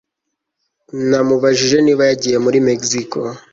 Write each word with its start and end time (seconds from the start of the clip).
Namubajije 1.09 1.77
niba 1.85 2.03
yagiye 2.09 2.37
muri 2.45 2.57
Mexico 2.67 3.19